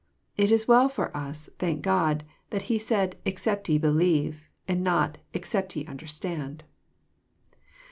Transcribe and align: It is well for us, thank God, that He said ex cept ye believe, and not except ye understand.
It 0.35 0.49
is 0.49 0.67
well 0.67 0.89
for 0.89 1.15
us, 1.15 1.47
thank 1.59 1.83
God, 1.83 2.23
that 2.49 2.63
He 2.73 2.79
said 2.79 3.17
ex 3.23 3.43
cept 3.43 3.69
ye 3.69 3.77
believe, 3.77 4.49
and 4.67 4.83
not 4.83 5.19
except 5.31 5.75
ye 5.77 5.85
understand. 5.85 6.63